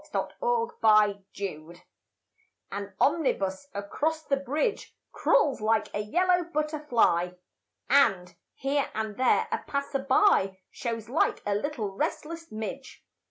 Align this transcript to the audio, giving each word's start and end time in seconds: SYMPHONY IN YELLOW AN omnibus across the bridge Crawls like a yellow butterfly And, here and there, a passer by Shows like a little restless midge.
SYMPHONY 0.03 1.11
IN 1.11 1.25
YELLOW 1.37 1.73
AN 2.71 2.95
omnibus 2.99 3.67
across 3.71 4.23
the 4.23 4.35
bridge 4.37 4.95
Crawls 5.11 5.61
like 5.61 5.93
a 5.93 5.99
yellow 5.99 6.43
butterfly 6.45 7.33
And, 7.87 8.35
here 8.55 8.89
and 8.95 9.15
there, 9.17 9.47
a 9.51 9.59
passer 9.67 9.99
by 9.99 10.57
Shows 10.71 11.07
like 11.07 11.43
a 11.45 11.53
little 11.53 11.91
restless 11.91 12.51
midge. 12.51 13.05